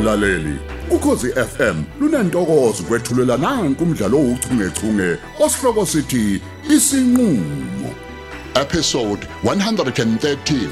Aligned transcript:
mlaleli. 0.00 0.58
Ukhosi 0.90 1.28
FM 1.32 1.82
lunantokozo 2.00 2.82
kwethulela 2.82 3.36
nanku 3.36 3.84
umdlalo 3.84 4.18
ouchungechunge 4.18 5.18
osihloko 5.40 5.86
sithi 5.86 6.42
isinqulo. 6.74 7.90
Episode 8.54 9.26
113 9.44 10.68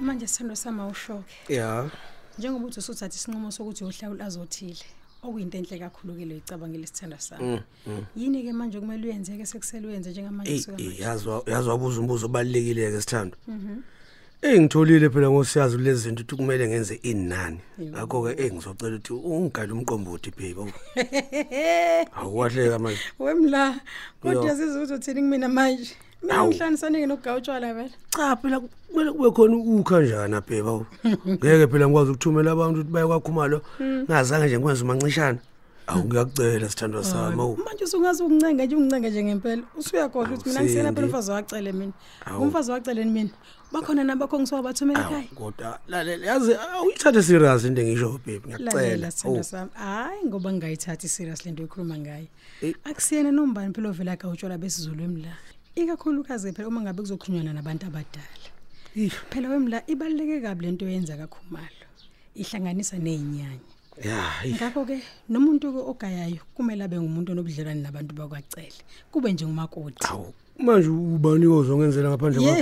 manje 0.00 0.26
sithando 0.26 0.56
sami 0.56 0.80
awushoke. 0.80 1.34
Ya. 1.48 1.90
Njengoba 2.38 2.66
uthi 2.66 2.78
usuthatha 2.78 3.16
isinqumo 3.16 3.50
sokuthi 3.50 3.84
uhlawula 3.84 4.24
azothile 4.24 4.76
okuyinto 5.22 5.58
enhle 5.58 5.78
kakhulu 5.78 6.14
ke 6.14 6.24
lo 6.24 6.36
icabangela 6.36 6.84
isithanda 6.84 7.18
sami. 7.18 7.60
Yini 8.16 8.42
ke 8.42 8.52
manje 8.52 8.80
kumele 8.80 9.08
uyenze 9.08 9.36
ke 9.36 9.46
sekusele 9.46 9.86
uyenze 9.88 10.10
njengamanje 10.10 10.50
eyi 10.50 10.58
kusuka 10.58 10.82
eyi, 10.82 10.88
manje 10.88 11.02
yazwa 11.02 11.42
yazwa 11.46 11.74
ubuza 11.74 12.00
umbuzo 12.00 12.26
obalulekile-ke 12.26 13.00
sithando. 13.00 13.36
Eyi 13.48 13.82
ngitholile 14.54 15.10
phela 15.10 15.30
ngosiyazi 15.30 15.76
kulezi 15.76 16.00
zinto 16.00 16.22
ukuthi 16.22 16.36
kumele 16.36 16.68
ngenze 16.68 16.94
inani. 17.02 17.58
Ngakho-ke 17.80 18.42
eyi 18.42 18.52
ngizocela 18.52 18.96
ukuthi 18.96 19.12
ungigale 19.12 19.72
umqombothi 19.72 20.30
babe 20.30 20.72
awuwahleka 22.16 22.78
manje. 22.82 23.00
Wemla 23.18 23.80
kodwa 24.22 24.48
Yo. 24.50 24.56
sizwe 24.56 24.76
ukuthi 24.76 24.94
uthini 24.94 25.20
kumina 25.20 25.48
manje? 25.48 25.96
Mina 26.22 26.34
Awu. 26.34 26.48
ngihlanisanike 26.48 27.06
nokugawutshwala 27.06 27.74
vele. 27.74 27.92
Cha 28.10 28.36
phela 28.36 28.60
kumele 28.60 29.12
kube 29.12 29.30
khona 29.30 29.56
ukhanjana 29.56 30.40
bheba 30.40 30.72
ngeke 31.28 31.66
phela 31.66 31.86
ngikwazi 31.88 32.10
ukuthumela 32.10 32.50
abantu 32.52 32.80
ukuthi 32.80 32.92
baye 32.92 33.06
kwakhumalo 33.06 33.60
ngazange 33.80 34.46
nje 34.46 34.56
ngikwenza 34.58 34.84
umancishana 34.84 35.38
awu 35.86 36.04
ngiyakucela 36.04 36.68
sithandwa 36.68 37.04
sami 37.04 37.40
awu. 37.40 37.56
manje 37.56 37.84
usungaze 37.84 38.24
ukuncenga 38.24 38.64
nje 38.64 38.76
ungincenga 38.76 39.08
nje 39.10 39.24
ngempela. 39.24 39.62
Usuyakhohlwa 39.78 40.34
ukuthi 40.34 40.48
mina 40.48 40.62
ngisena 40.62 40.92
phela 40.92 40.94
Sindi. 40.94 41.06
umfazi 41.06 41.30
wacele 41.30 41.72
mina. 41.72 41.92
Awu. 42.26 42.42
umfazi 42.42 42.70
waceleni 42.70 43.10
mina. 43.10 43.30
Bakhona 43.72 44.04
nabakho 44.04 44.38
ngisiwabathumela 44.40 45.00
awu 45.00 45.08
ekhaya? 45.12 45.28
kodwa 45.34 45.80
lalela 45.88 46.26
yazi 46.26 46.52
awuyithathe 46.54 47.22
serious 47.22 47.64
into 47.64 47.82
engisho 47.82 48.20
babe 48.26 48.40
lalela 48.46 48.70
ngiyakucela 48.72 49.10
sithando 49.10 49.36
Awu. 49.36 49.44
sami 49.44 49.70
hayi 49.74 50.24
ngoba 50.26 50.52
ngingayithathi 50.52 51.08
serious 51.08 51.44
lento 51.46 51.62
oyikhuluma 51.62 51.98
ngayo. 51.98 52.26
Eh. 52.62 52.74
akusiyena 52.84 53.30
nombani 53.32 53.74
phela 53.74 53.88
ovela 53.88 54.12
agawutshwala 54.12 54.58
besizulu 54.58 55.04
emla? 55.04 55.34
Ikakhulukazi 55.74 56.52
phela 56.52 56.68
uma 56.68 56.80
ngabe 56.80 57.02
kuzokhulunywana 57.02 57.52
nabantu 57.52 57.86
abadala. 57.86 58.46
Ih, 58.96 59.12
phela 59.30 59.48
wemla 59.48 59.82
ibaluleke 59.86 60.40
kabi 60.40 60.66
lento 60.66 60.84
oyenza 60.84 61.16
kakhumalo. 61.16 61.86
Ihlanganisa 62.34 62.98
nezinyanya 62.98 63.75
ya 64.04 64.30
ih. 64.44 64.54
ngakho-ke 64.54 65.00
nomuntu 65.28 65.72
ogayayo 65.90 66.40
kumele 66.54 66.84
abe 66.84 66.96
ngumuntu 67.00 67.32
onobudlelwane 67.32 67.80
nabantu 67.82 68.14
bakwacele. 68.14 68.72
Kube 69.12 69.32
njengomakoti 69.32 70.06
awu 70.08 70.32
manje 70.58 70.88
ubani 70.88 71.46
ozongenzela 71.46 72.08
ngaphandle 72.10 72.40
kwakho? 72.42 72.60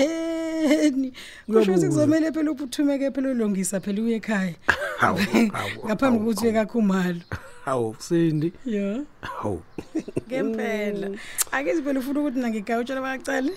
Yeni 0.64 1.12
kusho 1.46 1.72
ukuthi 1.72 1.86
kuzomele 1.86 2.32
phela 2.32 2.50
uphuthume-ke 2.50 3.10
phela 3.10 3.30
ulungisa 3.30 3.80
phela 3.80 4.02
uye 4.02 4.16
ekhaya. 4.16 4.54
Hawu, 4.98 5.18
hawu, 5.52 5.70
ngaphambi 5.86 6.18
hawu, 6.18 6.18
kokuthi 6.18 6.44
uye 6.44 6.52
kakhumalo 6.52 7.20
hawu 7.64 7.96
sindi 7.98 8.52
ya. 8.66 9.02
Hawu. 9.20 9.62
Ngempela. 10.28 11.10
Akithi 11.52 11.82
phela 11.82 12.00
ufuna 12.00 12.20
ukuthi 12.20 12.40
nangigawutshela 12.40 13.00
bakacele 13.00 13.52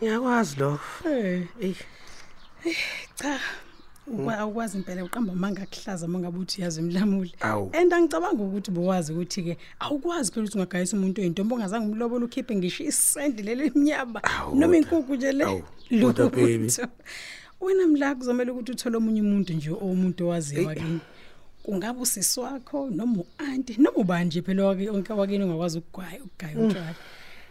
ngiyakwazi 0.00 0.56
lokho. 0.60 1.08
Eh, 1.10 1.42
eyi. 1.60 1.76
Cha. 3.14 3.38
ukwa- 3.38 3.61
awukwazi 4.06 4.78
impela 4.78 5.04
uqamba 5.04 5.32
manga 5.34 5.66
kuhlaza 5.66 6.08
mangabe 6.08 6.38
uthi 6.38 6.62
yazi 6.62 6.82
mlamuli. 6.82 7.32
Awu. 7.40 7.70
and 7.74 7.92
angicabanga 7.92 8.42
ukuthi 8.42 8.70
bowazi 8.70 9.12
ukuthi-ke 9.12 9.56
awukwazi 9.80 10.32
phela 10.32 10.44
ukuthi 10.46 10.58
ungagayisa 10.58 10.96
umuntu 10.96 11.20
oyintombi 11.20 11.54
ongazange 11.54 11.86
umlobola 11.86 12.24
ukhiphe 12.26 12.56
ngisho 12.56 12.84
isendi 12.84 13.42
leli 13.42 13.70
mnyama 13.74 14.20
Awu, 14.24 14.54
noma 14.56 14.74
kodwa- 14.74 14.76
inkukhu 14.78 15.14
nje 15.16 15.32
le 15.32 15.44
awu, 15.44 15.62
kodwa 16.02 16.30
baby. 16.30 16.58
lutho 16.58 16.86
wena 17.60 17.86
mla 17.86 18.14
kuzomele 18.14 18.50
ukuthi 18.50 18.72
uthole 18.72 18.96
omunye 18.96 19.20
umuntu 19.22 19.52
nje 19.54 19.70
omuntu 19.70 20.26
owaziyo 20.26 20.66
wakini 20.66 21.00
kungabe 21.62 22.00
usisi 22.00 22.40
wakho 22.40 22.90
noma 22.90 23.22
u-anti 23.22 23.76
noma 23.78 23.96
ubani 23.96 24.26
nje 24.26 24.42
phela 24.42 24.64
waki- 24.64 24.88
onke 24.90 25.12
wakini 25.12 25.44
ongakwazi 25.44 25.78
ukugaya 25.78 26.18
ukugaya 26.24 26.58
utshwala. 26.58 26.94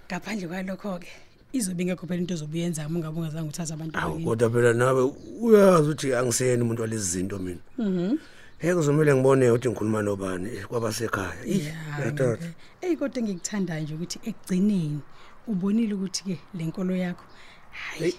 Ngaphandle 0.07 0.47
kwalokho-ke 0.47 1.07
izobe 1.53 1.83
ingekho 1.83 2.07
phela 2.07 2.21
into 2.21 2.33
ozobe 2.33 2.57
uyenza 2.57 2.87
uma 2.87 2.99
ungabe 2.99 3.17
ungazange 3.19 3.49
uthathe 3.49 3.73
abantu 3.73 3.99
hawu 3.99 4.13
bakini 4.13 4.25
kodwa 4.25 4.49
phela 4.49 4.73
nawe 4.73 5.11
uyazi 5.41 5.89
ukuthi 5.89 6.15
angisiyeni 6.15 6.61
umuntu 6.63 6.81
walezi 6.81 7.11
zinto 7.11 7.39
mina. 7.39 7.59
Ngeke 7.77 8.75
kuzomele 8.75 9.15
ngibone 9.15 9.49
ukuthi 9.49 9.69
ngikhuluma 9.69 10.01
nobani 10.01 10.49
eh, 10.49 10.65
kwabasekhaya. 10.65 11.45
Ih, 11.45 11.65
yathatha. 11.99 12.47
eyi 12.81 12.97
kodwa 12.97 13.19
engikuthandayo 13.19 13.83
nje 13.83 13.93
ukuthi 13.93 14.19
ekugcineni 14.29 15.01
ubonile 15.47 15.93
ukuthi-ke 15.93 16.37
le 16.53 16.63
nkolo 16.65 16.95
yakho 16.95 17.25
hayi 17.71 18.13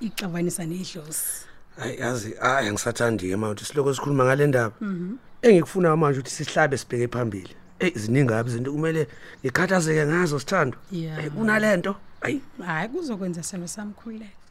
ixabanisa 0.00 0.66
nedlozi 0.66 1.46
hayi 1.76 1.98
yazi 2.00 2.34
hayi 2.40 2.68
angisathandi-ke 2.68 3.36
ma 3.36 3.50
ukuthi 3.50 3.64
siloko 3.64 3.94
sikhuluma 3.94 4.24
ngale 4.24 4.46
ndaba. 4.46 4.74
Engikufuna 5.42 5.96
manje 5.96 6.18
ukuthi 6.20 6.34
sihlabe 6.44 6.76
sibheke 6.76 7.08
phambili. 7.08 7.54
Eyi 7.84 7.92
ziningi 7.98 8.28
kabi 8.28 8.50
izinto 8.50 8.72
kumele 8.72 9.02
ngikhathazeke 9.44 10.06
ngazo 10.06 10.40
sithando 10.40 10.76
Ya. 10.92 11.22
Eh, 11.22 11.30
kunale 11.30 11.76
nto 11.76 11.96
hayi 12.20 12.40
hhayi 12.66 12.88
kuzokwenza 12.88 13.42
seno 13.42 13.66
sami 13.68 13.92
khululeka 13.92 14.44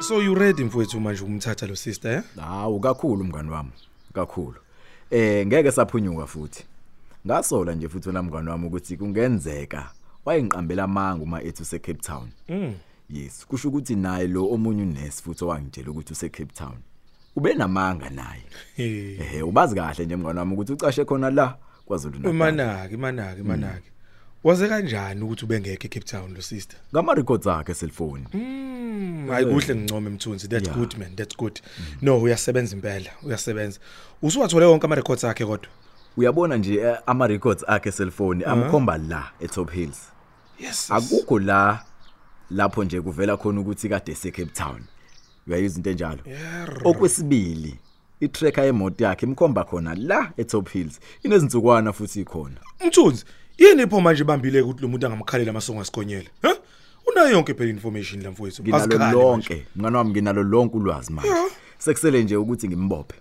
So 0.00 0.20
you 0.20 0.34
ready 0.34 0.64
mfowethu 0.64 1.00
manje 1.00 1.24
umthatha 1.24 1.66
lo 1.66 1.76
sister 1.76 2.12
eh? 2.12 2.22
Hawu 2.40 2.80
kakhulu 2.80 3.24
mngani 3.24 3.50
wami. 3.50 3.70
Kakhulu. 4.14 4.56
Eh 5.10 5.46
ngeke 5.46 5.72
saphunyuka 5.72 6.26
futhi. 6.26 6.64
Ngasola 7.26 7.72
nje 7.74 7.88
futhi 7.88 8.08
wena 8.08 8.22
mngani 8.22 8.48
wami 8.48 8.66
ukuthi 8.66 8.96
kungenzeka 8.96 9.90
wayengiqambela 10.24 10.82
amanga 10.84 11.22
uma 11.22 11.42
ethi 11.42 11.62
use 11.62 11.78
Cape 11.78 12.00
Town. 12.02 12.28
Mm. 12.48 12.74
Yes, 13.10 13.46
kusho 13.46 13.68
ukuthi 13.68 13.96
naye 13.96 14.26
lo 14.26 14.50
omunye 14.50 14.82
unesi 14.82 15.22
futhi 15.22 15.44
owangitshela 15.44 15.90
ukuthi 15.90 16.12
use 16.12 16.28
Cape 16.28 16.52
Town. 16.54 16.76
Ube 17.36 17.54
namanga 17.54 18.10
naye. 18.10 18.42
Eh. 18.76 19.20
Ehe, 19.20 19.42
ubazi 19.42 19.74
kahle 19.74 20.06
nje 20.06 20.16
mngani 20.16 20.38
wami 20.38 20.52
ukuthi 20.54 20.72
ucashe 20.72 21.04
khona 21.04 21.30
la 21.30 21.56
kwaZulu 21.86 22.14
Natal. 22.18 22.30
Imanaki, 22.30 22.94
imanaki, 22.94 23.40
imanaki. 23.40 23.90
Waze 24.44 24.68
kanjani 24.68 25.22
ukuthi 25.22 25.44
ubengeke 25.44 25.86
eCape 25.86 26.06
Town 26.06 26.34
lo 26.34 26.42
sister? 26.42 26.78
Ngama 26.94 27.14
records 27.14 27.46
akhe 27.46 27.74
cellphone. 27.74 28.24
Mm, 28.34 29.28
hayi 29.30 29.46
kuhle 29.46 29.74
ngincome 29.74 30.10
mthunzi. 30.10 30.48
That's 30.48 30.66
Yeah. 30.66 30.78
good 30.78 30.98
man, 30.98 31.16
that's 31.16 31.36
good. 31.36 31.60
No, 32.02 32.18
uyasebenza 32.22 32.76
impela, 32.76 33.10
uyasebenza. 33.22 33.80
Usuwathole 34.22 34.66
wonke 34.66 34.86
ama 34.86 34.94
records 34.94 35.24
akhe 35.24 35.46
kodwa. 35.46 35.68
Uyabona 36.16 36.56
nje 36.56 36.74
eh, 36.74 36.96
ama 37.06 37.26
records 37.26 37.64
akhe 37.68 37.92
cellphone 37.92 38.44
amkhomba 38.44 38.98
la 38.98 39.30
eTop 39.40 39.70
Hills. 39.70 40.12
Yes. 40.58 40.90
akukho 40.90 41.38
la 41.38 41.84
lapho 42.50 42.84
nje 42.84 43.00
kuvela 43.00 43.36
khona 43.36 43.60
ukuthi 43.60 43.88
kade 43.88 44.14
se 44.14 44.30
Cape 44.30 44.52
Town 44.52 44.82
uyayiza 45.46 45.76
into 45.76 45.90
enjalo 45.90 46.18
okwesibili 46.84 47.78
itracker 48.20 48.64
yemoto 48.64 49.04
yakhe 49.04 49.26
imkhomba 49.26 49.64
khona 49.64 49.94
la 49.94 50.32
eTop 50.36 50.68
Hills 50.70 51.00
inezinsukwana 51.22 51.92
futhi 51.92 52.20
ikhona 52.20 52.60
Mthunzi, 52.86 53.24
yini 53.58 53.82
ipho 53.82 54.00
manje 54.00 54.24
bambile 54.24 54.60
ukuthi 54.60 54.82
lo 54.82 54.88
muntu 54.88 55.06
angamkhalela 55.06 55.50
amasongo 55.50 55.80
asikonyela? 55.80 56.30
Huh? 56.42 56.56
Unayo 57.06 57.30
yonke 57.30 57.54
phela 57.54 57.70
information 57.70 58.22
la 58.22 58.30
mfowethu. 58.30 58.62
nginalo 58.62 59.10
lonke 59.12 59.66
mngani 59.76 59.96
wami 59.96 60.10
nginalo 60.10 60.42
lonke 60.42 60.76
ulwazi 60.76 61.12
manje 61.12 61.30
sekusele 61.78 62.24
nje 62.24 62.36
ukuthi 62.36 62.68
ngimbophe 62.68 63.14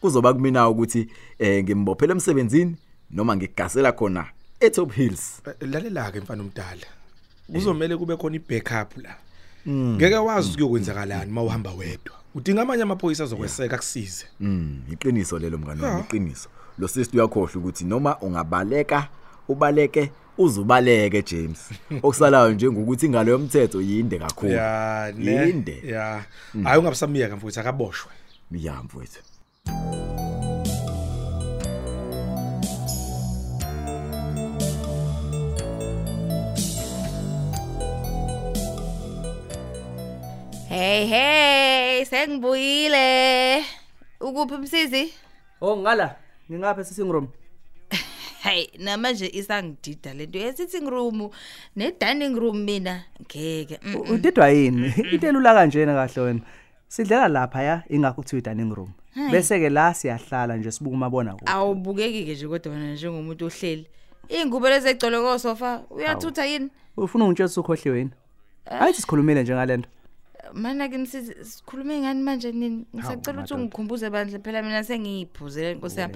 kuzoba 0.00 0.32
kumina 0.32 0.68
ukuthi 0.68 1.08
eh 1.38 1.64
ngimbophele 1.64 2.12
emsebenzini 2.12 2.76
noma 3.10 3.36
ngigasela 3.36 3.92
khona 3.92 4.26
eTop 4.66 4.92
Hills. 4.92 5.42
Eh, 5.46 5.68
lalela 5.68 6.10
ke 6.12 6.20
mfana 6.20 6.42
omdala. 6.42 6.86
Kuzomela 7.52 7.96
kube 7.96 8.16
khona 8.16 8.36
ibackup 8.36 8.96
la. 9.02 9.14
Ngeke 9.68 10.14
wazi 10.16 10.50
ukuyokwenzakalani 10.50 11.32
mawuhamba 11.32 11.70
wedwa. 11.70 12.16
Udinga 12.34 12.62
amanye 12.62 12.82
amaphoyisa 12.82 13.24
azokweseka 13.24 13.76
kusize 13.76 14.24
Mm, 14.40 14.82
iqiniso 14.92 15.38
lelo 15.38 15.58
mngani 15.58 15.82
wami, 15.82 16.00
iqiniso. 16.00 16.48
Lo 16.78 16.88
sister 16.88 17.20
uyakhohlwa 17.20 17.56
ukuthi 17.56 17.84
noma 17.84 18.18
ungabaleka, 18.20 19.08
ubaleke, 19.48 20.10
uzubaleke 20.38 21.22
James. 21.22 21.70
Okusalayo 22.02 22.52
nje 22.52 22.70
ngokuthi 22.70 23.06
ingalo 23.06 23.32
yomthetho 23.32 23.80
yinde 23.80 24.18
kakhulu. 24.18 24.52
ya 24.52 25.12
ne? 25.18 25.46
Yinde. 25.46 25.82
ya. 25.86 26.24
Hayi 26.64 26.78
ungabisamiyeka 26.78 27.36
mfowethu 27.36 27.60
akaboshwe. 27.60 28.12
Ya 28.52 28.82
Hey 40.76 41.06
hey, 41.06 42.04
sengibuyile. 42.04 43.64
Ukuphi 44.20 44.56
msizi? 44.56 45.12
Oh 45.60 45.76
ngala 45.76 46.16
ngingapha 46.50 46.84
sitting 46.84 47.12
room. 47.12 47.28
Hey, 48.42 48.66
namanje 48.78 49.26
isangidida 49.26 50.14
lento 50.14 50.38
ye-sitting 50.38 50.90
room 50.90 51.30
ne-dining 51.76 52.38
room 52.38 52.56
mina 52.56 53.04
ngeke. 53.22 53.80
Udidwa 54.10 54.48
yini? 54.48 54.94
Into 55.12 55.26
elula 55.26 55.54
kanjena 55.54 55.94
kahle 55.94 56.22
wena. 56.22 56.40
Sidlela 56.88 57.28
lapha 57.28 57.62
ya 57.62 57.82
ingakho 57.88 58.22
kuthiwa 58.22 58.42
dining 58.42 58.74
room. 58.74 58.90
Hayi. 59.14 59.30
Bese 59.30 59.58
ke 59.58 59.70
la 59.70 59.94
siyahlala 59.94 60.56
nje 60.56 60.70
sibuka 60.70 60.94
umabona 60.96 61.34
kude. 61.34 61.52
Awubukeki 61.52 62.24
ke 62.24 62.32
nje 62.34 62.48
kodwa 62.48 62.72
wena 62.72 62.92
njengomuntu 62.92 63.46
ohleli. 63.46 63.86
Ingubo 64.28 64.68
lezi 64.68 64.88
egcolo 64.88 65.22
kosofa 65.22 65.82
uyathutha 65.90 66.46
yini? 66.46 66.70
ufuna 66.96 67.24
ungitshela 67.24 67.50
ukhohliwe 67.56 67.98
yini 67.98 68.10
ayithi 68.66 69.00
sikhulumile 69.00 69.42
nje 69.42 69.54
ngalento 69.54 69.88
Mana 70.54 70.88
ke 70.88 70.98
msisi 70.98 71.34
sikhulume 71.44 72.00
ngani 72.00 72.22
manje 72.22 72.52
nini? 72.52 72.84
Ngisacela 72.96 73.38
ukuthi 73.42 73.54
ungikhumbuze 73.54 74.10
bandle 74.10 74.38
phela 74.38 74.62
mina 74.62 74.84
sengiyiphuzele 74.84 75.72
inkosi 75.72 76.00
yami. 76.00 76.14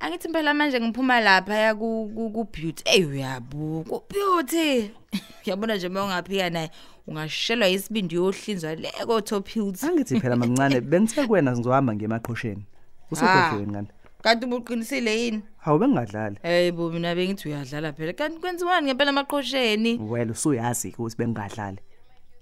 Angithi 0.00 0.28
phela 0.28 0.54
manje 0.54 0.80
ngiphuma 0.80 1.20
lapha 1.20 1.54
ya 1.54 1.74
ku 1.74 2.10
ku- 2.14 2.30
ku 2.30 2.44
beauty. 2.52 2.82
Ey 2.86 3.04
uyabuka 3.04 3.90
ku 3.90 4.02
beauty. 4.10 4.90
Uyabona 5.46 5.76
nje 5.76 5.88
mawungaphika 5.88 6.50
naye 6.50 6.70
ungashelwa 7.06 7.68
isibindi 7.68 8.14
yohlinzwa 8.14 8.74
le 8.74 8.90
ko 9.06 9.20
top 9.20 9.48
hills. 9.48 9.84
angithi 9.84 10.20
phela 10.20 10.36
mamncane 10.36 10.80
bengithe 10.90 11.26
kuwena 11.26 11.52
ngizohamba 11.52 11.94
ngiyemaqhosheni 11.94 12.64
usukhohliwe 13.10 13.66
ngani 13.66 13.88
Kanti 14.22 14.46
ubuqinisile 14.46 15.22
yini? 15.24 15.42
hawu 15.58 15.78
bengingadlali 15.78 16.36
Hey 16.42 16.70
bo 16.70 16.90
mina 16.90 17.14
bengithi 17.14 17.48
uyadlala 17.48 17.92
phela. 17.92 18.12
Kanti 18.12 18.38
kwenziwani 18.40 18.86
ngempela 18.86 19.10
amaqhosheni? 19.10 19.98
wena 20.08 20.32
usuyazi 20.32 20.90
ke 20.90 20.96
ukuthi 21.02 21.16
bengingadlali 21.16 21.78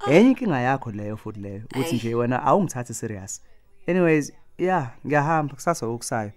enye 0.06 0.30
inkinga 0.30 0.60
yakho 0.60 0.90
leyo 0.90 1.16
futhi 1.16 1.40
leyo 1.40 1.62
ukuthi 1.64 1.96
nje 1.96 2.14
wena 2.14 2.42
awungithathi 2.42 2.94
serious. 2.94 3.42
Anyways 3.88 4.32
yeah 4.58 4.90
ngiyahamba 5.06 5.54
kusasa 5.54 5.86
okusayo 5.86 6.32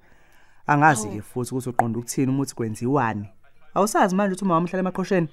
angazi 0.68 1.10
ke 1.10 1.22
futhi 1.22 1.52
ukuthi 1.52 1.70
uqonda 1.70 2.00
ukuthini 2.00 2.32
uma 2.32 2.42
uthi 2.42 2.56
kwenziwani. 2.56 3.26
Awusazi 3.74 4.16
manje 4.16 4.34
ukuthi 4.34 4.46
uma 4.46 4.54
wamhlala 4.54 4.80
emaqhosheni 4.80 5.28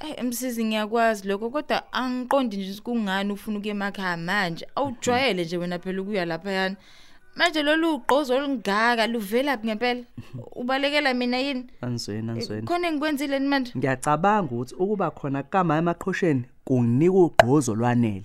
Ey 0.00 0.14
emsizi 0.16 0.64
ngiyakwazi 0.64 1.28
lokho 1.28 1.50
kodwa 1.50 1.92
angiqondi 1.92 2.56
nje 2.56 2.70
ukuthi 2.70 2.82
kungani 2.82 3.32
ufuna 3.32 3.58
ukuye 3.58 3.70
emakhaya 3.70 4.16
manje. 4.16 4.66
Awujwayele 4.76 5.44
nje 5.44 5.56
wena 5.56 5.78
phela 5.78 6.02
ukuya 6.02 6.24
lapha 6.24 6.50
yana. 6.50 6.76
Manje 7.40 7.62
lolu 7.62 7.94
ugqozo 7.94 8.36
olungaka 8.36 9.06
luvela 9.06 9.56
ngempela? 9.56 10.04
Ubalekela 10.56 11.14
mina 11.14 11.38
yini? 11.38 11.64
anisweni 11.80 12.30
anisweni 12.30 12.66
Khona 12.66 12.88
engikwenzile 12.88 13.38
ni 13.38 13.48
manje? 13.48 13.72
ngiyacabanga 13.76 14.52
ukuthi 14.52 14.74
ukuba 14.74 15.10
khona 15.10 15.42
kama 15.42 15.78
emaqhosheni 15.78 16.44
kunginika 16.64 17.14
ugqozo 17.14 17.74
lwanele 17.74 18.24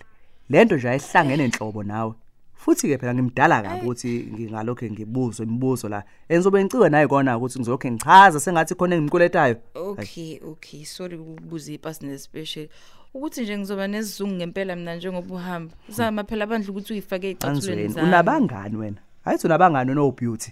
lento 0.49 0.75
nje 0.75 0.89
ayihlangene 0.89 1.43
enhlobo 1.43 1.83
nawe 1.83 2.13
futhi 2.53 2.87
ke 2.87 2.97
phela 2.97 3.13
ngimdala 3.13 3.61
kabi 3.61 3.81
ukuthi 3.81 4.27
ngingalokho 4.33 4.85
ngibuzwe 4.85 5.45
imibuzo 5.45 5.89
la 5.89 6.03
enzobe 6.29 6.63
ngiciwe 6.63 6.89
naye 6.89 7.07
kona 7.07 7.37
ukuthi 7.37 7.59
ngizokho 7.59 7.91
ngichaza 7.91 8.39
sengathi 8.39 8.75
khona 8.75 8.95
engimkuletayo 8.95 9.55
Okay, 9.75 10.39
okay. 10.43 10.83
Sorry 10.83 11.17
ukubuza 11.17 11.71
ipersonal 11.71 12.17
special. 12.17 12.67
Ukuthi 13.13 13.41
nje 13.41 13.57
ngizoba 13.57 13.87
nesizungu 13.87 14.35
ngempela 14.35 14.75
mina 14.75 14.95
njengoba 14.95 15.35
uhamba. 15.35 15.73
Zama 15.89 16.23
phela 16.23 16.43
abandla 16.43 16.71
ukuthi 16.71 16.93
uyifake 16.93 17.29
ezicathulweni 17.29 17.81
anizweni 17.81 17.93
zami. 17.93 18.07
unabangani 18.07 18.77
wena 18.77 18.97
ayithi 19.25 19.47
unabangani 19.47 19.93
no 19.93 20.11
beauty 20.11 20.51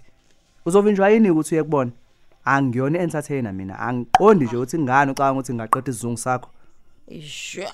uzovinjwa 0.66 1.08
yini 1.10 1.30
ukuthi 1.30 1.54
uye 1.54 1.62
kubona 1.62 1.90
angiyona 2.44 2.98
entertainer 2.98 3.52
mina 3.52 3.78
angiqondi 3.78 4.44
nje 4.44 4.56
ukuthi 4.56 4.78
ngani 4.78 5.10
ucabanga 5.12 5.32
ukuthi 5.40 5.54
ngaqeda 5.54 5.90
isizungu 5.90 6.16
sakho 6.18 6.50
Isho. 7.08 7.68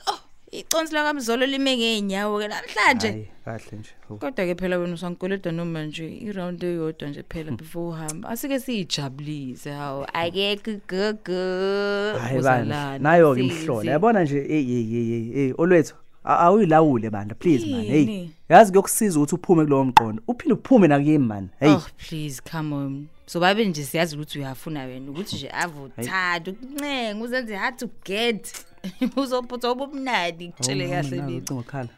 Iconsi 0.51 0.95
la 0.95 1.05
kamzolo 1.05 1.47
lime 1.47 1.77
ngeenyawo 1.77 2.39
ke 2.41 2.49
namhlanje. 2.49 3.09
hayi 3.09 3.29
kahle 3.45 3.79
nje 3.79 3.91
Hawu. 4.09 4.19
Kodwa 4.21 4.47
ke 4.47 4.55
phela 4.55 4.79
wena 4.79 4.95
usangikoleda 4.95 5.53
noma 5.53 5.85
nje 5.85 6.09
iround 6.19 6.63
eyodwa 6.65 7.09
nje 7.09 7.23
phela 7.29 7.53
before 7.53 7.87
uhamba. 7.89 8.29
Asike 8.29 8.61
siyijabulise 8.61 9.71
hawo. 9.71 10.07
Akekho 10.13 10.73
gogo. 10.89 12.19
hayi 12.19 12.43
bandla 12.43 12.99
nayo 12.99 13.35
ke 13.35 13.41
imhlola 13.41 13.91
yabona 13.93 14.23
nje 14.25 14.41
hey 14.43 14.65
hey 14.65 14.85
hey 14.85 15.33
hey 15.33 15.53
olwethu 15.59 15.95
a- 15.95 16.10
awuyilawule 16.25 17.11
bandla 17.11 17.35
please 17.35 17.67
man 17.67 17.85
hey 17.85 18.01
Yini? 18.01 18.33
yazi 18.49 18.71
kuyokusiza 18.73 19.19
ukuthi 19.21 19.35
uphume 19.35 19.65
kulowo 19.65 19.85
mqondo 19.85 20.23
uphinde 20.29 20.55
uphume 20.55 20.89
nakuyimi 20.89 21.27
man 21.27 21.49
hey 21.61 21.71
Oh 21.73 21.83
please 22.09 22.43
come 22.53 22.75
on. 22.75 23.07
So 23.27 23.41
babe 23.41 23.65
nje 23.65 23.85
siyazi 23.85 24.17
ukuthi 24.17 24.39
uyafuna 24.39 24.85
wena 24.85 25.11
ukuthi 25.11 25.37
nje 25.37 25.51
avuthanda 25.51 26.51
ukuncenga 26.53 27.25
uzenze 27.25 27.57
hard 27.57 27.77
to 27.77 27.89
get. 28.05 28.65
Uzophutha 29.17 29.73
ubumnandi 29.73 30.49
ngitshele 30.49 30.89
kahle 30.89 31.11
mina 31.11 31.27
mina. 31.27 31.39
ucingo 31.43 31.63
khala 31.63 31.89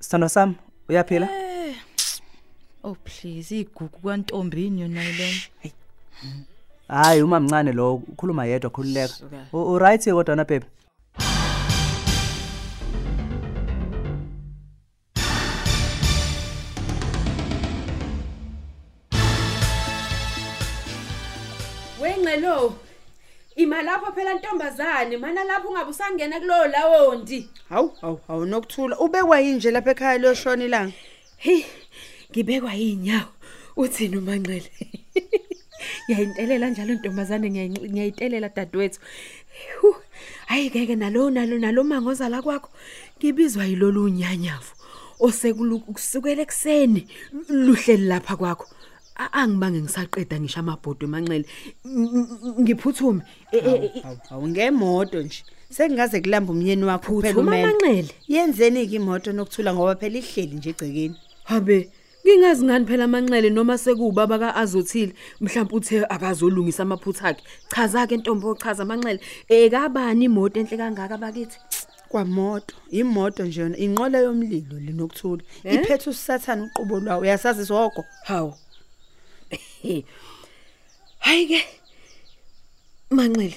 Sithando 0.00 0.28
sami 0.28 0.54
uyaphila 0.88 1.28
Oh 2.84 2.94
please 3.04 3.60
igugu 3.60 3.88
kwantombini 3.88 4.80
yona 4.80 5.02
lena. 5.04 5.40
hayi 6.88 7.22
uma 7.22 7.40
mncane 7.40 7.72
lo 7.72 7.94
ukhuluma 7.94 8.46
yedwa 8.46 8.70
khululeka 8.70 9.08
Suka. 9.14 9.46
U- 9.52 9.72
u 9.72 9.78
right 9.78 10.04
kodwa 10.04 10.36
na 10.36 10.44
baby 10.44 10.66
Wengcelo. 22.04 22.76
Ima 23.56 23.82
lapho 23.82 24.12
phela 24.12 24.34
ntombazane, 24.34 25.16
mana 25.16 25.44
lapho 25.44 25.68
ungabe 25.68 25.90
usangena 25.90 26.40
kulowo 26.40 26.66
lawondi. 26.66 27.48
Hawu, 27.68 27.92
hawu, 28.00 28.20
hawu 28.28 28.44
nokuthula. 28.46 28.98
Ubekwa 28.98 29.40
yinje 29.40 29.70
lapha 29.70 29.90
ekhaya 29.90 30.18
loshona 30.18 30.64
ilanga. 30.64 30.92
Hey, 31.36 31.62
ngibekwa 32.30 32.74
inyawo. 32.74 33.28
Uthini 33.76 34.16
umanqele? 34.16 34.70
Ngiyayintelela 36.08 36.68
njalo 36.70 36.94
ntombazane 36.94 37.48
ngiyayi- 37.50 37.90
ngiyayitelela 37.90 38.48
dadewethu. 38.48 39.00
Hu, 39.80 39.96
Hayi 40.46 40.70
keke 40.70 40.96
nalo 40.96 41.30
nalo 41.30 41.58
nalo 41.58 41.84
mangoza 41.84 42.28
la 42.28 42.42
kwakho. 42.42 42.70
Ngibizwa 43.18 43.64
yilolu 43.64 44.08
nyanyavu. 44.08 44.74
Osekusukela 45.20 46.42
ekseni 46.42 47.06
luhleli 47.48 48.06
lapha 48.06 48.36
kwakho. 48.36 48.66
A- 49.16 49.32
Angibange 49.32 49.80
ngisaqeda 49.82 50.40
ngisho 50.40 50.60
amabhodo 50.60 51.06
emanxele. 51.06 51.44
Ng- 51.84 52.10
ng- 52.12 52.60
Ngiphuthume. 52.60 53.22
E- 53.52 53.58
e- 53.58 53.90
e- 53.96 54.00
Hawu, 54.02 54.18
hawu 54.28 54.48
ngemoto 54.48 55.22
nje. 55.22 55.44
Sekungaze 55.70 56.20
kulamba 56.20 56.52
umyeni 56.52 56.84
wakho 56.84 57.12
kuphela 57.14 57.34
Phuthuma 57.34 57.50
umene. 57.52 57.66
Manxele. 57.66 58.10
Yenzeni 58.28 58.86
ke 58.86 58.96
imoto 58.96 59.32
nokuthula 59.32 59.74
ngoba 59.74 59.94
phela 59.96 60.18
ihleli 60.18 60.56
nje 60.56 60.70
egcekeni. 60.70 61.16
Habe, 61.44 61.90
ngingazi 62.26 62.64
ngani 62.64 62.86
phela 62.86 63.04
amanxele 63.04 63.50
noma 63.50 63.78
sekuba 63.78 64.26
baka 64.26 64.54
azothile, 64.56 65.12
mhlawumbe 65.40 65.74
uthe 65.76 66.04
akazolungisa 66.08 66.82
amaphutha 66.82 67.28
akhe. 67.28 67.42
Chaza 67.70 68.06
ke 68.06 68.16
ntombi 68.16 68.46
ochaza 68.46 68.82
amanxele, 68.82 69.20
ekabani 69.48 70.24
imoto 70.26 70.58
enhle 70.60 70.76
kangaka 70.76 71.18
bakithi? 71.18 71.58
Kwamoto, 72.08 72.74
imoto 72.90 73.44
nje 73.44 73.60
yona 73.60 73.76
inqola 73.76 74.18
yomlilo 74.18 74.78
linokuthula. 74.78 75.42
Eh? 75.64 75.74
Iphethe 75.74 76.10
usathana 76.10 76.64
uqobo 76.70 77.00
lwawo. 77.00 77.22
Uyasazi 77.22 77.66
soko? 77.66 78.04
Hawu. 78.24 78.54
Hayi 81.24 81.46
ke. 81.48 81.60
Manxele. 83.10 83.54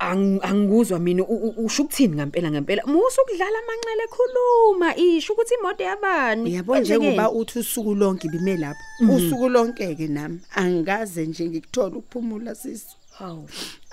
Ang 0.00 0.40
angikuzwa 0.40 0.98
mina 0.98 1.22
usho 1.28 1.82
ukuthini 1.82 2.16
ngempela 2.16 2.50
ngempela. 2.50 2.82
Musu 2.86 3.20
ukudlala 3.20 3.58
amanxele 3.60 4.04
ekhuluma 4.08 4.96
isho 4.96 5.32
ukuthi 5.32 5.54
imoto 5.60 5.84
yabani. 5.84 6.62
Kwenzekeni? 6.62 6.80
njengoba 6.80 7.30
uthi 7.30 7.58
usuku 7.58 7.94
lonke 7.94 8.28
bime 8.28 8.56
lapha. 8.56 8.80
Usuku 9.12 9.48
lonke 9.48 9.94
ke 9.94 10.08
nami 10.08 10.40
angikaze 10.56 11.26
nje 11.26 11.44
ngikuthola 11.48 11.96
ukuphumula 11.96 12.54
sisi. 12.54 12.96
Hawu. 13.20 13.48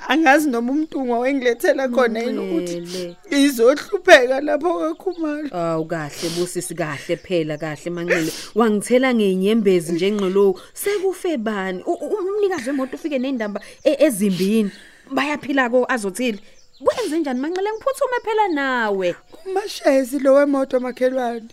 Angazi 0.07 0.49
noma 0.49 0.71
umntungwa 0.71 1.19
wengilethela 1.19 1.87
khona 1.89 2.19
yini 2.19 2.39
ukuthi 2.39 2.75
Manxele. 2.81 3.15
izohlupheka 3.29 4.41
lapho 4.41 4.79
kakhumalo. 4.79 5.49
Awu 5.51 5.85
kahle 5.85 6.29
busisi 6.37 6.75
kahle 6.75 7.15
phela 7.17 7.57
kahle 7.57 7.89
manxele 7.91 8.31
wangithela 8.55 9.13
ngenyembezi 9.13 9.93
nje 9.93 10.11
ngqolo 10.11 10.55
sekufe 10.73 11.37
bani? 11.37 11.83
U- 11.85 11.91
u- 12.05 12.17
umnikazi 12.29 12.69
wemoto 12.69 12.95
ufike 12.95 13.19
nendamba 13.19 13.59
e- 13.83 13.97
ezimbini. 14.05 14.71
Bayaphila 15.11 15.69
ko 15.69 15.85
azothile. 15.89 16.39
Kwenze 16.83 17.19
njani 17.19 17.39
manxele 17.39 17.69
ngiphuthume 17.71 18.17
phela 18.23 18.47
nawe. 18.47 19.15
Umashezi 19.45 20.19
lo 20.19 20.33
wemoto 20.33 20.79
makhelwane. 20.79 21.49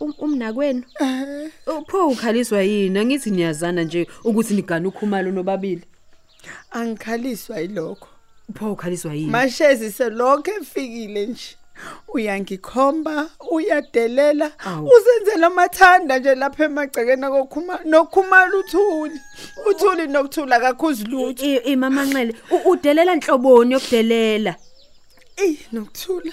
Um- 0.00 0.14
umnakwenu? 0.18 0.82
Eh, 1.00 1.50
upho 1.66 2.08
ukhaliswa 2.08 2.62
yini? 2.62 3.04
Ngithi 3.04 3.30
niyazana 3.30 3.82
nje 3.84 4.06
ukuthi 4.24 4.54
nigana 4.54 4.88
ukhumalo 4.88 5.30
nobabili. 5.32 5.82
Angikhaliswa 6.70 7.58
yilokho. 7.60 8.08
upho 8.48 8.72
ukhaliswa 8.72 9.14
yini 9.14 9.30
Mashezi 9.30 9.92
selokho 9.92 10.50
efikile 10.60 11.26
nje. 11.26 11.56
Uyangikhomba, 12.08 13.30
uyadelela, 13.50 14.50
Awu. 14.58 14.90
uzenzela 14.96 15.46
amathanda 15.46 16.18
nje 16.18 16.34
lapha 16.34 16.64
emagcekeni 16.64 17.26
kokhuma 17.26 17.78
nokhumala 17.84 18.56
uthuli. 18.56 19.20
Uthuli 19.70 20.06
nokuthula 20.06 20.60
kakhuzi 20.60 21.04
lutho. 21.04 21.44
I- 21.44 21.54
i- 21.56 21.72
imama 21.72 22.04
nxele 22.04 22.34
u- 22.50 22.70
udelela 22.70 23.12
inhloboni 23.14 23.72
yokudelela 23.74 24.54
Eh 25.36 25.56
nokuthula. 25.72 26.32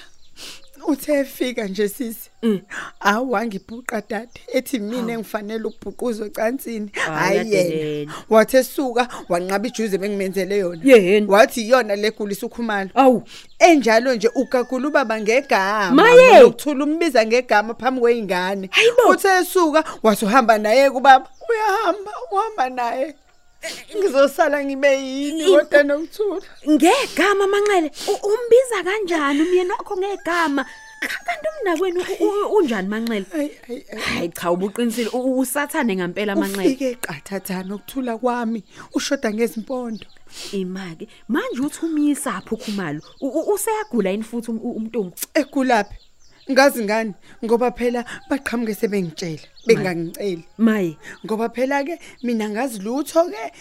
Uthe 0.88 1.14
efika 1.20 1.64
nje 1.68 1.90
sisi. 1.90 2.30
Mm. 2.44 2.60
Awangibhuqa 3.00 4.02
dade 4.10 4.30
ethi 4.54 4.80
mina 4.80 5.14
engifanele 5.14 5.64
ukubhuquzwa 5.64 6.28
ecansini. 6.28 6.92
Hayi, 6.94 7.38
Hayi 7.38 7.38
yena. 7.54 7.58
yadelela. 7.58 8.12
Wathe 8.30 8.64
suka 8.64 9.08
wanqaba 9.30 9.68
ijuze 9.68 9.98
bengimenzele 9.98 10.58
yona. 10.58 10.82
Yeheni. 10.84 11.28
Wathi 11.28 11.62
iyona 11.62 11.96
legulisa 11.96 12.46
ukhumalo. 12.46 12.90
awu 12.96 13.24
Enjalo 13.60 14.16
nje 14.16 14.30
ugagula 14.36 14.88
ubaba 14.88 15.22
ngegama. 15.22 15.92
Maye! 16.04 16.40
Nokuthula 16.40 16.84
umbiza 16.84 17.26
ngegama 17.26 17.74
phambi 17.74 18.02
kweingane. 18.02 18.70
Hayibo! 18.72 19.10
Uthe 19.10 19.28
esuka 19.42 19.84
wathi 20.04 20.26
uhamba 20.26 20.58
naye 20.58 20.92
kubaba. 20.92 21.28
Uyahamba, 21.50 22.12
uhamba 22.32 22.70
naye. 22.70 23.16
Ngizosala 23.98 24.66
ngibe 24.66 24.90
yini 25.02 25.44
kodwa 25.46 25.84
nokuthula 25.84 26.42
ngegama 26.70 27.48
manxele 27.48 27.92
u- 28.12 28.22
umbiza 28.28 28.78
kanjani? 28.84 29.42
Umyeni 29.42 29.70
wakho 29.72 29.98
ngegama. 29.98 30.66
Ka- 31.02 31.22
kanti 31.26 31.48
umnakwenu 31.54 32.00
u- 32.20 32.26
u- 32.26 32.56
unjani 32.58 32.88
manxele 32.88 33.26
Hayi, 33.32 33.52
hayi, 33.68 33.86
hayi. 33.92 34.02
hayi 34.02 34.30
cha 34.30 34.52
ubuqinisile. 34.52 35.10
U- 35.14 35.20
u- 35.20 35.40
usathane 35.40 35.96
ngempela 35.96 36.36
manxele 36.36 36.68
ufike 36.68 36.96
qathathana 36.96 37.76
ukuthula 37.76 38.18
kwami. 38.18 38.64
Ushoda 38.94 39.34
ngezimpondo. 39.34 40.06
Imake. 40.52 41.08
Manje 41.28 41.62
uthi 41.62 41.86
umyisaphi 41.86 42.54
ukhumalo. 42.56 43.02
U- 43.22 43.28
u- 43.28 43.54
useyagula 43.54 44.10
yini 44.10 44.24
futhi 44.24 44.52
um- 44.52 44.60
u- 44.64 44.72
umntungu? 44.78 45.14
Ekulaphi 45.34 45.96
ngazi 46.52 46.84
ngani? 46.84 47.14
Ngoba 47.44 47.72
phela 47.72 48.06
baqhamuke 48.30 48.74
sebengitshela 48.76 49.42
bengangiceli 49.68 50.46
maye 50.58 50.98
ngoba 51.26 51.50
phela 51.50 51.84
ke 51.84 52.00
mina 52.24 52.50
ngazi 52.50 52.80
lutho 52.80 53.24
ke 53.30 53.52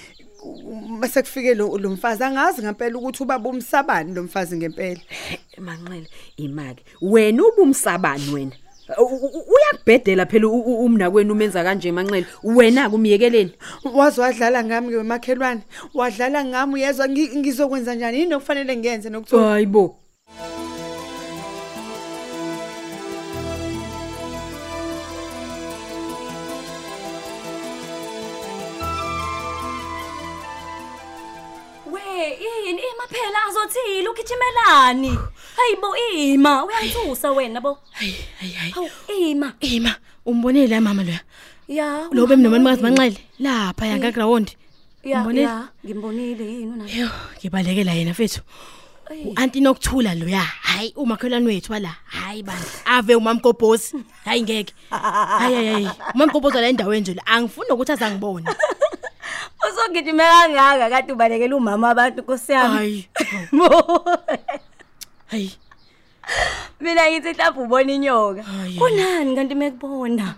mase 1.00 1.22
kufike 1.22 1.54
lo 1.54 1.78
lo 1.78 1.90
mfazi 1.90 2.24
angazi 2.24 2.62
ngempela 2.62 2.98
ukuthi 2.98 3.22
ubaba 3.22 3.48
umsabani 3.50 4.14
lo 4.14 4.22
mfazi 4.22 4.56
ngempela. 4.56 5.00
Manxele 5.58 6.06
imake 6.36 6.84
wena 7.00 7.42
ubumsabani 7.46 8.30
wena? 8.34 8.52
U- 8.98 9.02
u- 9.04 9.26
u- 9.38 9.44
uyakubhedela 9.54 10.26
phela 10.26 10.46
u- 10.48 10.60
u- 10.60 10.84
umnakwenu 10.84 11.32
umenza 11.32 11.64
kanje 11.64 11.92
manxele 11.92 12.26
wena 12.42 12.90
kumiyekeleni 12.90 13.52
wazi 13.94 14.20
wadlala 14.20 14.64
ngami 14.64 14.88
ke 14.92 15.02
makhelwane. 15.02 15.60
Wadlala 15.94 16.44
ngami 16.44 16.74
uyezwa 16.74 17.06
ngi- 17.08 17.36
ngizokwenza 17.36 17.94
njani? 17.94 18.18
Yini 18.18 18.34
okufanele 18.34 18.76
ngiyenze 18.76 19.10
nokuthula 19.10 19.42
hayibo 19.42 19.96
phela 33.74 33.98
azothile 33.98 34.08
ugijimelani? 34.08 35.18
Hayibo 35.56 35.96
ima, 35.96 36.64
uyangithusa 36.64 37.32
wena 37.32 37.60
bo. 37.60 37.78
hayi 37.92 38.14
hayi 38.40 38.52
hayi 38.52 38.70
Hawu 38.72 38.88
ima. 39.20 39.52
ima 39.60 39.94
umbonile 40.26 40.66
la 40.66 40.80
mama 40.80 41.02
loya 41.04 41.20
Ya. 41.68 42.08
lo 42.12 42.26
bemnomani 42.26 42.64
manxele 42.82 43.18
lapha 43.38 43.86
yanga 43.86 44.10
ground 44.12 44.50
Ya, 45.04 45.18
umbonile? 45.18 45.42
ya, 45.42 45.68
ngimbonile 45.86 46.44
yini 46.44 46.72
una. 46.72 46.84
Yo, 46.90 47.08
ngibalekela 47.38 47.92
yena 47.92 48.10
mfethu. 48.10 48.40
U-anti 49.26 49.60
nokuthula 49.60 50.14
loya. 50.14 50.40
Hayi 50.40 50.92
umakhelwane 50.96 51.46
wethu 51.46 51.72
wala. 51.72 51.94
Hayi 52.06 52.42
bani. 52.42 52.64
Ave 52.84 53.14
umamgobhosi. 53.14 53.96
Hayi 54.24 54.42
ngeke. 54.42 54.74
Hayi 54.90 55.54
hayi 55.54 55.66
hayi. 55.72 55.90
Umamgobhosi 56.14 56.56
la 56.56 56.68
endaweni 56.68 57.00
nje 57.00 57.14
la 57.14 57.26
angifuni 57.26 57.68
ukuthi 57.70 57.92
azangibone. 57.92 58.46
Uzogijima 59.68 60.24
kangaka 60.24 60.90
kade 60.90 61.12
ubalekela 61.12 61.56
umama 61.56 61.90
abantu 61.90 62.22
Nkosi 62.22 62.52
yami. 62.52 62.76
Hayi. 62.76 63.08
Hayi. 65.30 65.52
Mina 66.80 67.10
ngithi 67.10 67.32
mhlawumbe 67.32 67.62
ubona 67.62 67.92
inyoka. 67.92 68.42
Hayi. 68.42 68.78
Kunani 68.78 69.36
kanti 69.36 69.54
mekubona? 69.54 70.34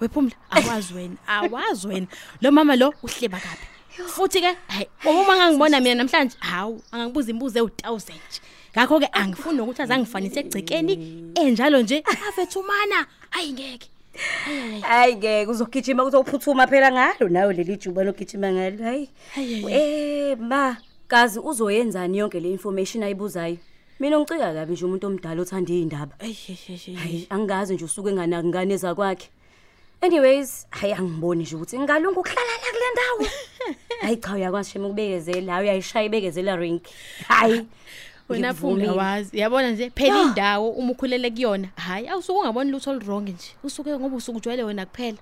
Wephumla 0.00 0.34
awazi 0.50 0.94
wena. 0.94 1.16
Awazi 1.26 1.88
wena. 1.88 2.06
Lo 2.40 2.50
mama 2.50 2.76
lo 2.76 2.94
uhleba 3.02 3.38
kabi. 3.38 3.66
Futhi 4.08 4.40
ke 4.40 4.56
hayi 4.68 4.88
uma 5.06 5.36
ngangibona 5.36 5.80
mina 5.80 5.94
namhlanje 5.94 6.36
hawu 6.40 6.82
angangibuza 6.92 7.30
imbuzo 7.30 7.60
ewu1000 7.60 8.12
nje. 8.12 8.40
Ngakho 8.76 9.00
ke 9.00 9.08
angifuni 9.12 9.56
nokuthi 9.56 9.82
azangifanise 9.82 10.40
egcekeni 10.40 10.94
enjalo 11.34 11.82
nje 11.82 12.04
afethumana. 12.28 13.06
Hayi 13.30 13.52
ngeke. 13.52 13.93
Hayi 14.82 15.16
ngeke 15.16 15.50
uzogijima 15.50 16.04
uzophuthuma 16.04 16.66
phela 16.66 16.92
ngalo 16.92 17.28
nawe 17.28 17.54
leli 17.54 17.76
juba 17.76 18.04
logijima 18.04 18.52
ngalo. 18.52 18.84
Hayi. 18.84 19.08
Eh 19.70 20.38
ma, 20.38 20.76
kazi 21.08 21.38
uzoyenzani 21.38 22.18
yonke 22.18 22.40
le 22.40 22.50
information 22.50 23.02
ayibuzayo? 23.02 23.58
Mina 24.00 24.18
ngicika 24.18 24.54
kabi 24.54 24.72
nje 24.72 24.84
umuntu 24.84 25.06
omdala 25.06 25.42
othanda 25.42 25.72
izindaba. 25.72 26.14
Hayi 26.18 27.26
angazi 27.30 27.74
nje 27.74 27.84
usuke 27.84 28.12
nganaki 28.12 28.48
ngane 28.48 28.76
zakwakhe. 28.76 29.28
Anyways, 30.00 30.66
hayi 30.70 30.92
angiboni 30.92 31.42
nje 31.42 31.56
ukuthi 31.56 31.78
ngalungu 31.78 32.20
ukuhlala 32.20 32.52
la 32.62 32.70
kule 32.72 32.88
ndawo. 32.92 33.30
Hayi 34.02 34.16
cha 34.16 34.34
uyakwazi 34.34 34.70
shema 34.70 34.86
ukubekezela, 34.86 35.52
hayi 35.52 35.64
uyayishaya 35.64 36.06
ibekezela 36.06 36.56
ring. 36.56 36.80
Hayi. 37.28 37.66
wena 38.28 38.54
phumla 38.54 38.76
ngikuvumile. 38.76 38.90
wazi 38.90 39.38
yabona 39.38 39.70
nje 39.70 39.90
phela 39.90 40.22
indawo 40.22 40.70
uma 40.70 40.92
ukhulele 40.92 41.30
kuyona 41.30 41.68
hayi 41.76 42.08
awusuke 42.08 42.38
ungaboni 42.38 42.70
lutho 42.70 42.90
olwrong 42.90 43.28
nje 43.28 43.50
usuke 43.64 43.98
ngoba 43.98 44.16
usuke 44.16 44.38
ujwayele 44.38 44.62
wena 44.62 44.86
kuphela 44.86 45.18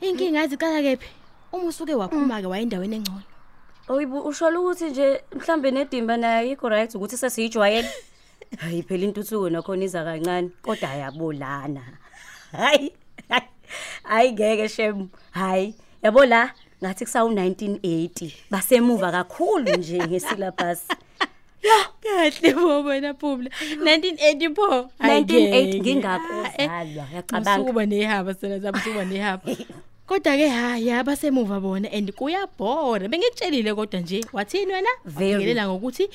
inkinga 0.00 0.38
yazi 0.38 0.54
iqala 0.54 0.82
kephi 0.82 1.08
uma 1.52 1.64
usuke 1.64 1.94
waphuma 1.94 2.40
ke 2.40 2.46
wayendaweni 2.46 2.96
engcono 2.96 3.22
Oyibu 3.90 4.20
usho 4.20 4.46
ukuthi 4.48 4.84
nje 4.84 5.20
mhlambe 5.34 5.70
nedimba 5.70 6.16
nayo 6.16 6.52
iko 6.52 6.68
right 6.68 6.94
ukuthi 6.94 7.16
sesiyijwayele. 7.16 7.90
Hayi 8.62 8.82
phela 8.82 9.04
intuthuko 9.04 9.50
nakhona 9.50 9.84
iza 9.84 10.04
kancane 10.04 10.50
kodwa 10.62 10.90
ayabolana. 10.90 11.82
Hayi. 12.52 12.92
Hayi 14.02 14.32
ngeke 14.32 14.68
shem. 14.68 15.08
Hayi. 15.30 15.74
Yabo 16.02 16.24
la 16.24 16.54
ngathi 16.82 17.04
kusawu 17.04 17.30
1980 17.30 18.30
basemuva 18.50 19.12
kakhulu 19.12 19.76
nje 19.76 19.98
ngesyllabus. 19.98 20.86
Kahle 22.02 22.54
bo 22.54 22.82
wena 22.82 23.14
phumla 23.14 23.50
1980 23.50 24.54
pho 24.54 24.90
1980 25.00 25.80
ngingakuzalwa 25.80 27.04
yacabanga. 27.14 27.54
usukuba 27.54 27.86
nehaba 27.86 28.34
sena 28.34 28.58
zabo 28.58 28.78
usukuba 28.78 29.04
nehaba. 29.04 29.52
Kodwa 30.10 30.36
ke 30.36 30.48
hayi 30.48 30.90
abasemuva 30.90 31.60
bona 31.60 31.88
and 31.92 32.10
kuyabhora. 32.12 33.08
Bengikutshelile 33.08 33.74
kodwa 33.74 34.00
nje 34.00 34.24
wathini 34.32 34.72
wena? 34.72 34.88
Very. 35.04 35.32
Wafingelela 35.32 35.68
ngokuthi 35.68 36.10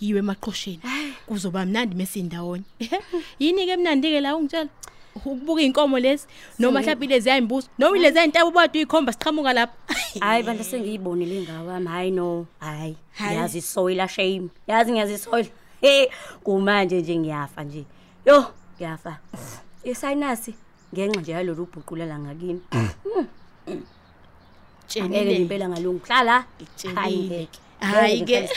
uyiwe 0.00 0.18
emaqhosheni. 0.18 0.80
Kuzoba 1.26 1.66
mnandi 1.66 1.94
mesindawonye 1.94 2.64
yini 3.38 3.66
ke 3.66 3.76
mnandi 3.76 4.10
ke 4.10 4.20
la 4.20 4.36
ungitshela? 4.36 4.68
Ukubuka 5.16 5.62
inkomo 5.62 5.98
lezi 5.98 6.26
noma 6.58 6.80
mhlawumbe 6.80 7.06
lezi 7.06 7.28
yayimbuso 7.28 7.68
noma 7.78 7.98
lezi 7.98 8.18
yintaba 8.18 8.46
ubade 8.46 8.78
uyikhomba 8.78 9.12
siqhamuka 9.12 9.52
lapha. 9.52 9.94
Hayi 10.20 10.42
bantu 10.42 10.64
sengiyibonile 10.64 11.36
ingawa 11.40 11.72
wami 11.72 11.86
hayi 11.86 12.10
no. 12.10 12.46
Hayi. 12.60 12.96
Yazi 13.20 13.62
soila 13.62 14.08
shame. 14.08 14.48
Yazi 14.66 14.92
ngiyazisoila 14.92 15.48
hey 15.80 16.06
kumanje 16.44 17.00
nje 17.00 17.16
ngiyafa 17.18 17.64
nje. 17.64 17.84
Yo 18.26 18.44
ngiyafa. 18.76 19.18
Isayinasi 19.84 20.54
ngenxa 20.94 21.20
nje 21.20 21.32
yalolu 21.32 21.62
ubhuqula 21.62 22.18
ngakini 22.18 22.60
ngeke 23.66 23.82
tshelile 24.88 25.38
ngempela 25.38 25.68
ngalungu. 25.68 26.06
Hlala 26.06 26.44
Ngikutshelile. 26.56 27.00
hayi 27.00 27.18
ngeke. 27.24 27.58
Hayi 27.80 28.24
ke. 28.24 28.48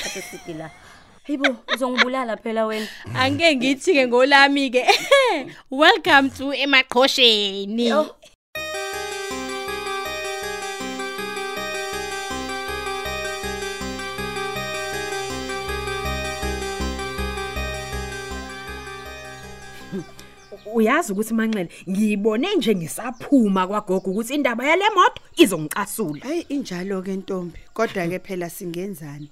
Ngihlale 1.29 1.37
isikhathi 1.37 1.37
eside 1.37 1.37
la 1.37 1.49
Hayibo 1.49 1.55
uzongibulala 1.73 2.37
phela 2.37 2.65
wena. 2.65 2.87
Angeke 3.15 3.55
ngithi 3.55 3.93
ke 3.93 4.07
ngolami 4.07 4.69
ke. 4.69 4.85
Welcome 5.69 6.29
to 6.29 6.53
emaqhosheni 6.53 7.87
Yo. 7.87 8.15
uyazi 20.73 21.11
ukuthi 21.13 21.33
manxele 21.33 21.69
ngiyibone 21.89 22.55
nje 22.55 22.75
ngisaphuma 22.75 23.67
kwagogo 23.67 24.11
ukuthi 24.11 24.35
indaba 24.35 24.67
yale 24.67 24.89
moto 24.95 25.21
izongicasula. 25.35 26.21
Hayi 26.21 26.45
injalo 26.49 27.01
ke 27.01 27.15
ntombi. 27.15 27.59
Kodwa 27.73 28.07
ke 28.07 28.19
phela 28.19 28.49
singenzani? 28.49 29.29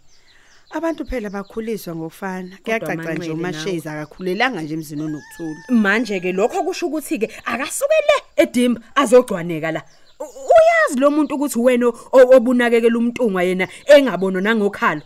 Abantu 0.71 1.05
phela 1.05 1.29
bakhuliswa 1.29 1.95
ngokufana 1.95 2.57
kuyacaca 2.63 3.13
nje 3.13 3.31
umashezi 3.31 3.89
akakhulelanga 3.89 4.61
nje 4.61 4.73
emzini 4.73 5.01
onokuthula. 5.03 5.63
Manje 5.69 6.19
ke 6.19 6.31
lokho 6.31 6.63
kusho 6.63 6.87
ukuthi 6.87 7.19
ke 7.19 7.29
akasukele 7.45 8.15
edimba 8.35 8.81
azogcwaneka 8.95 9.71
la. 9.71 9.81
Uyazi 10.19 10.99
lo 10.99 11.11
muntu 11.11 11.35
ukuthi 11.35 11.59
wena 11.59 11.87
obunakekela 12.11 12.97
umntungwa 12.97 13.43
yena 13.43 13.67
engabonwa 13.85 14.41
nangokhalo? 14.41 15.01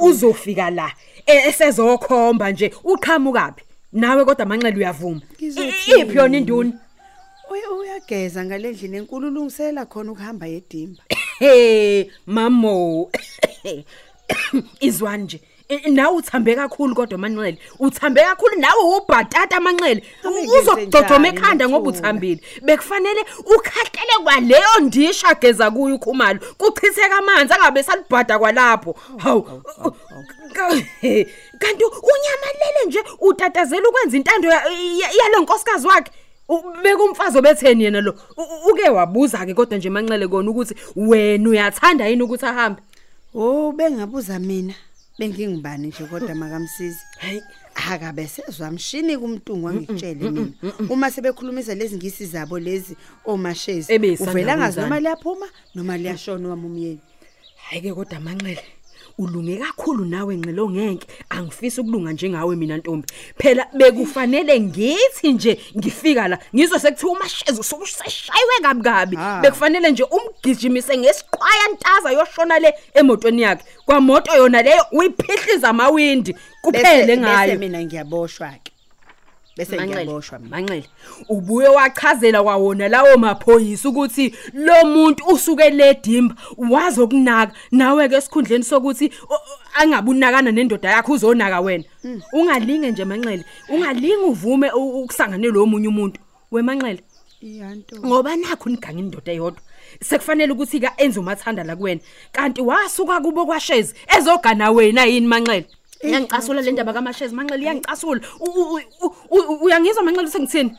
Uzofika 0.00 0.70
la 0.70 0.92
e- 1.26 1.48
esezokhomba 1.48 2.50
nje 2.52 2.70
uqhamukapi? 2.84 3.62
Nawe 3.92 4.24
kodwa 4.24 4.46
manxele 4.46 4.76
uyavuma. 4.76 5.20
Iphi 5.38 6.16
yona 6.16 6.36
induni 6.38 6.72
Uy- 7.50 7.78
uyageza 7.80 8.44
ngalendlini 8.44 8.96
enkulu 8.96 9.28
ulungisela 9.28 9.86
khona 9.86 10.12
ukuhamba 10.12 10.46
yedimba. 10.46 11.02
Hey 11.38 12.10
mamo. 12.26 13.10
izwani 14.80 15.24
nje. 15.24 15.40
I- 15.68 15.90
nawe 15.90 16.16
uthambe 16.16 16.54
kakhulu 16.54 16.94
kodwa 16.94 17.18
manxele 17.18 17.58
uthambe 17.78 18.20
kakhulu 18.22 18.56
nawe 18.60 18.82
ubhatata 18.96 19.60
manxele 19.60 20.02
Abengenze 20.24 20.58
uzogcogcoma 20.58 21.18
njani, 21.18 21.28
ekhanda 21.28 21.68
ngoba 21.68 21.78
Nokuthula? 21.78 21.98
uthambile. 22.00 22.40
Bekufanele 22.62 23.20
ukhahlele 23.40 24.14
kwaleyo 24.24 24.80
ndisha 24.80 25.34
geza 25.34 25.70
kuyo 25.70 25.94
ukhumalo. 25.94 26.38
Kuchitheka 26.58 27.16
amanzi 27.18 27.52
angabe 27.54 27.82
salibhada 27.82 28.38
kwalapho. 28.38 28.96
Hawu 29.18 29.42
kanti 31.58 31.84
unyamalele 31.84 32.84
nje 32.86 32.98
utatazela 33.20 33.88
ukwenza 33.88 34.16
intando 34.16 34.48
ya- 34.48 34.64
ya- 35.00 35.10
yalo 35.22 35.40
nkosikazi 35.42 35.86
wakhe. 35.86 36.12
U- 36.48 36.62
bekumfazi 36.82 37.38
obetheni 37.38 37.84
yena 37.84 38.00
lo. 38.00 38.14
U- 38.36 38.42
u- 38.42 38.70
uke 38.70 38.82
uke 38.82 38.88
wabuza 38.90 39.46
ke 39.46 39.54
kodwa 39.54 39.78
nje 39.78 39.90
manxele 39.90 40.28
kona 40.28 40.50
ukuthi 40.50 40.74
wena 40.96 41.48
uyathanda 41.50 42.06
yini 42.06 42.22
ukuthi 42.22 42.46
ahambe? 42.46 42.82
Oh 43.34 43.72
bengabuza 43.72 44.38
mina. 44.38 44.74
Bengingibani 45.18 45.88
nje 45.88 46.04
kodwa 46.04 46.34
makamsizi. 46.34 47.00
Hayi. 47.18 47.42
Akabe 47.74 48.26
sezwa 48.26 48.70
mshini 48.70 49.18
kumntungu 49.18 49.66
wangitshele 49.66 50.30
mina. 50.30 50.52
uma 50.88 51.10
sebekhulumisa 51.10 51.74
lezi 51.74 51.96
ngisi 51.96 52.26
zabo 52.26 52.58
lezi 52.58 52.96
omashezi 53.24 54.16
uvela 54.20 54.56
ngazi 54.56 54.80
noma 54.80 55.00
liyaphuma 55.00 55.46
noma 55.74 55.96
liyashona 55.96 56.48
wami 56.48 56.66
umyeni 56.66 57.00
hayi 57.56 57.82
ke 57.82 57.94
kodwa 57.94 58.20
manxele. 58.20 58.62
Ulunge 59.18 59.56
kakhulu 59.56 60.04
nawe 60.04 60.36
nxelo 60.36 60.70
ngeke 60.70 61.06
angifisi 61.30 61.80
ukulunga 61.80 62.12
njengawe 62.12 62.56
mina 62.56 62.76
ntombi. 62.76 63.06
Phela 63.38 63.66
bekufanele 63.74 64.60
ngithi 64.60 65.32
nje 65.32 65.60
ngifika 65.78 66.28
la 66.28 66.38
ngizwe 66.54 66.78
sekuthiwa 66.78 67.12
umashezi 67.12 67.60
usukuseshayiwe 67.60 68.54
kabi 68.62 68.82
kabi 68.82 69.16
Ah. 69.20 69.40
bekufanele 69.42 69.90
nje 69.90 70.02
umgijimise 70.04 70.98
ngesiqhwaya 70.98 71.68
ntaza 71.72 72.10
yoshona 72.12 72.58
le 72.58 72.74
emotweni 72.94 73.42
yakhe. 73.42 73.64
Kwamoto 73.86 74.36
yona 74.36 74.62
leyo 74.62 74.84
uyiphihliza 74.92 75.68
amawindi 75.68 76.36
kuphele 76.62 77.06
Bese- 77.16 77.18
ngayo. 77.20 77.46
bese 77.46 77.58
mina 77.58 77.82
ngiyaboshwa 77.84 78.48
ke 78.64 78.72
bese 79.56 79.76
ngiyaboshwa 79.76 80.38
mina 80.38 80.50
Manxele, 80.56 80.84
ubuye 81.28 81.68
wachazela 81.68 82.42
kwawona 82.42 82.88
lawo 82.88 83.18
maphoyisa 83.18 83.88
ukuthi 83.88 84.34
lo 84.52 84.84
muntu 84.84 85.24
usuke 85.26 85.70
ledimba 85.70 86.34
wazokunaka 86.58 87.52
nawe 87.70 88.08
ke 88.08 88.16
esikhundleni 88.16 88.64
sokuthi 88.64 89.12
angabunakana 89.74 90.50
nendoda 90.52 90.90
yakhe 90.90 91.12
uzonaka 91.12 91.60
wena. 91.60 91.84
Ungalinge 92.32 92.90
nje 92.90 93.04
Manxele, 93.04 93.44
ungalinge 93.68 94.24
uvume 94.26 94.70
ukusangane 94.70 95.48
lo 95.48 95.66
munye 95.66 95.88
umuntu. 95.88 96.20
We 96.50 96.62
Manxele, 96.62 97.02
iyanto 97.40 97.96
ngoba 98.06 98.36
nakho 98.36 98.70
niganga 98.70 98.98
indoda 98.98 99.32
eyodwa. 99.32 99.62
Sekufanele 100.02 100.52
ukuthi 100.52 100.80
ka 100.80 100.92
enze 100.96 101.20
umathanda 101.20 101.64
la 101.64 101.76
kuwena. 101.76 102.00
Kanti 102.32 102.60
wasuka 102.60 103.20
kubo 103.20 103.46
kwashezi 103.46 103.94
ezogana 104.18 104.70
wena 104.70 105.04
yini 105.04 105.26
Manxele? 105.26 105.66
Iyangicasula 106.08 106.60
le 106.62 106.72
ndaba 106.72 106.92
kaMashezi 106.92 107.34
Manxele 107.34 107.62
iyangicasula. 107.62 108.20
U- 108.40 108.44
u- 108.50 108.80
u- 109.00 109.14
u- 109.30 109.64
Uyangizwa 109.64 110.02
Manxele 110.02 110.28
sengithini? 110.30 110.76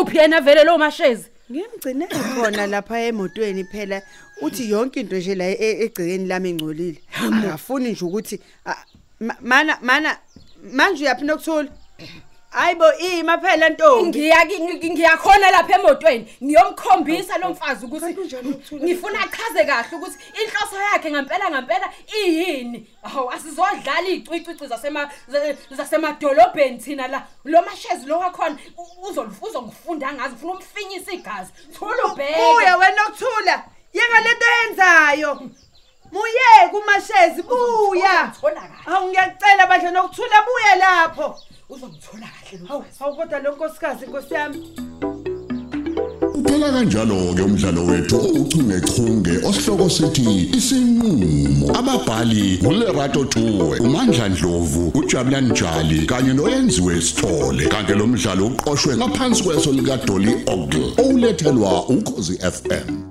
Uphi 0.00 0.16
yena 0.18 0.40
vele 0.40 0.64
lo 0.64 0.78
Mashezi? 0.78 1.26
ngimgcine 1.50 2.06
khona 2.06 2.66
lapha 2.66 3.00
emotweni 3.00 3.64
phela 3.64 4.02
uthi 4.42 4.70
yonke 4.70 5.00
into 5.00 5.16
nje 5.16 5.34
la 5.34 5.44
e- 5.48 5.80
egcikeni 5.84 6.26
lami 6.26 6.50
engcolile 6.50 6.98
akafuni 7.24 7.92
nje 7.92 8.04
ukuthi 8.04 8.40
ah, 8.66 8.76
ma- 9.20 9.36
mana 9.40 9.78
mana 9.82 10.16
manje 10.72 11.04
uyaphinda 11.04 11.34
ukuthula 11.34 11.68
hayibo 12.50 12.92
ima 12.94 13.38
phela 13.38 13.68
ntombi 13.68 14.18
Ngiyaki 14.18 14.90
ngiyakhona 14.90 15.50
lapha 15.50 15.74
emotweni 15.78 16.36
ngiyomkhombisa 16.44 17.38
lo 17.38 17.48
mfazi 17.50 17.86
ukuthi 17.86 18.16
ngifuna 18.74 19.20
achaze 19.20 19.64
kahle 19.64 19.96
ukuthi 19.96 20.18
inhloso 20.44 20.76
yakhe 20.92 21.10
ngempela 21.10 21.50
ngempela 21.50 21.92
iyini. 22.24 22.90
Awu 23.02 23.30
asizodlala 23.30 24.08
icwicwici 24.08 24.66
zasema 24.66 25.10
za- 25.28 25.54
zasemadolobheni 25.70 26.78
thina 26.78 27.08
la. 27.08 27.26
Lo 27.44 27.62
Mashezi 27.62 28.06
lo 28.06 28.18
wakhona 28.18 28.56
u- 28.76 29.08
uzolifuza 29.08 29.62
ngifunda 29.62 30.12
ngazi 30.12 30.34
ufuna 30.34 30.52
umfinyisa 30.52 31.12
igazi. 31.12 31.52
Thula 31.78 32.04
ubheke. 32.04 32.34
buya 32.54 32.76
wena 32.76 33.02
okuthula 33.06 33.64
yeka 33.92 34.20
lento 34.20 34.46
yenzayo 34.64 35.34
muye 36.12 36.68
kumashezi 36.70 37.42
buya 37.42 38.32
Uzongithola 38.32 38.60
kahle. 38.60 38.96
awu 38.96 39.08
ngiyacela 39.08 39.66
bandla 39.66 39.90
nokuthula 39.90 40.42
buye 40.46 40.74
lapho 40.78 41.38
Uzongithola 41.68 42.26
kahle 42.26 42.37
lo 42.37 42.37
hawu 42.68 42.84
hawu 42.98 43.16
kodwa 43.16 43.38
lo 43.38 43.52
nkosikazi 43.52 44.04
inkosi 44.04 44.34
yami. 44.34 44.68
Uphela 46.34 46.70
kanjalo 46.72 47.34
ke 47.34 47.42
umdlalo 47.42 47.86
wethu 47.86 48.16
ouchungechunge 48.16 49.30
osihloko 49.48 49.90
sithi 49.90 50.50
isinqulo 50.56 51.78
ababhali 51.78 52.60
uLerato 52.66 53.24
Tuwe 53.24 53.78
uMandla 53.78 54.28
Dlovu 54.28 54.88
uJabulani 54.94 55.50
Njali 55.50 56.06
kanye 56.06 56.32
noyenziwe 56.32 57.00
Sithole. 57.00 57.66
Kanti 57.66 57.92
lo 57.92 58.06
mdlalo 58.06 58.46
uqoqwwe 58.46 58.96
ngaphansi 58.96 59.42
kweso 59.42 59.72
lika 59.72 59.96
Dolly 59.96 60.34
Ogle 60.46 60.92
olethelwa 61.10 61.88
ukhozi 61.88 62.38
FM 62.38 63.07